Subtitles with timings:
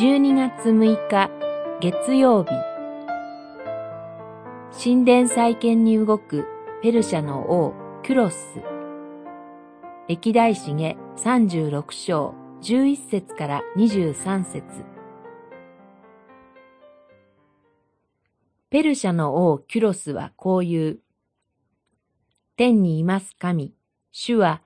[0.00, 1.30] 12月6日
[1.82, 2.48] 月曜日
[4.72, 6.46] 神殿再建に動く
[6.82, 8.62] ペルシャの王クロス
[10.08, 14.62] 歴代史下36章11節から23節
[18.70, 20.98] ペルシャの王キュロスはこう言う。
[22.56, 23.74] 天にいます神、
[24.12, 24.62] 主は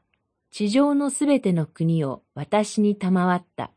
[0.53, 3.73] 地上のすべての国を私に賜った。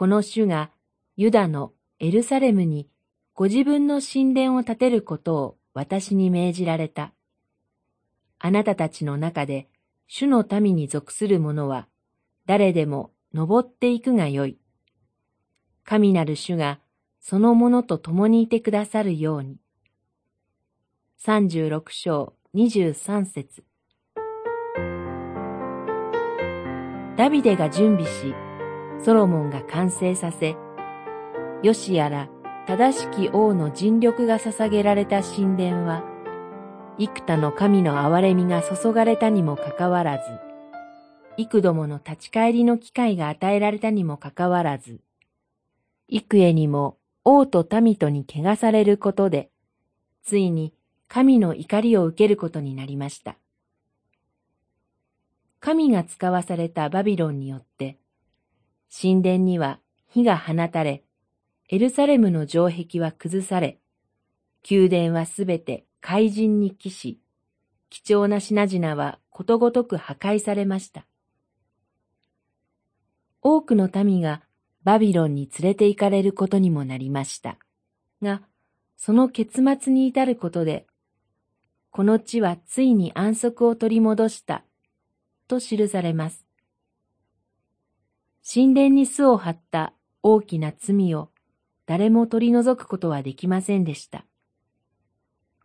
[0.00, 0.70] この主が
[1.18, 2.88] ユダのエルサレムに
[3.34, 7.12] ご自分の神殿を建てることを私に命じられた。
[8.38, 9.68] あなたたちの中で
[10.06, 11.86] 主の民に属する者は
[12.46, 14.56] 誰でも登っていくがよい。
[15.84, 16.80] 神なる主が
[17.20, 19.58] そのものと共にいてくださるように。
[21.22, 23.64] 36章23節
[27.18, 28.34] ダビデが準備し、
[29.04, 30.56] ソロモンが完成させ、
[31.62, 32.28] よしやら
[32.66, 36.04] 正しき王の尽力が捧げられた神殿は、
[36.98, 40.24] 幾多の神の憐れみが注がれたにもかかわらず、
[41.38, 45.00] 幾度もの立ち返りの機会が与えられたにもかかわらず、
[46.08, 49.50] 幾重にも王と民とに汚されることで、
[50.22, 50.74] ついに
[51.08, 53.36] 神の怒りを受けることになりました。
[55.58, 57.96] 神が使わされたバビロンによって、
[58.90, 61.04] 神殿には火が放たれ、
[61.68, 63.78] エルサレムの城壁は崩され、
[64.68, 67.20] 宮殿はすべて怪人に帰し、
[67.88, 71.06] 貴重な品々はことごとく破壊されました。
[73.42, 74.42] 多くの民が
[74.82, 77.58] バビロンに連れて行かれることにもなりました。
[78.22, 78.42] が、
[78.96, 80.86] その結末に至ることで、
[81.90, 84.64] この地はついに安息を取り戻した
[85.48, 86.49] と記されます。
[88.52, 89.92] 神殿に巣を張った
[90.24, 91.30] 大きな罪を
[91.86, 94.26] 誰も取り除くことはできませんでした。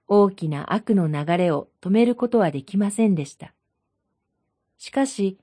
[0.07, 3.55] 大きな悪の流れを止めることはできませんでした。
[4.77, 5.39] しかし、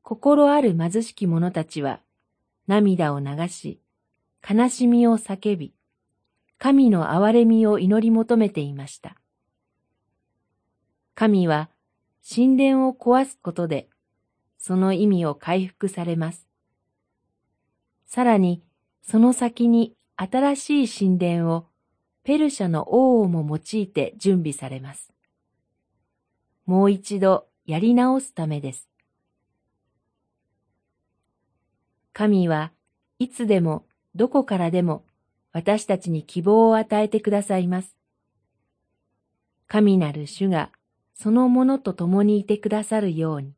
[0.00, 2.00] 心ある貧しき者たちは
[2.66, 3.82] 涙を流し、
[4.48, 5.74] 悲しみを叫び、
[6.56, 9.20] 神の憐れみを祈り求めていました。
[11.14, 11.68] 神は
[12.26, 13.90] 神殿を壊すことで、
[14.56, 16.47] その意味を回復されます。
[18.08, 18.62] さらに、
[19.02, 21.66] その先に新しい神殿を
[22.24, 25.12] ペルシャの王をも用いて準備されます。
[26.64, 28.88] もう一度やり直すためです。
[32.14, 32.72] 神は
[33.18, 35.04] いつでもどこからでも
[35.52, 37.94] 私たちに希望を与えてくださいます。
[39.66, 40.72] 神なる主が
[41.12, 43.57] そのものと共にいてくださるように。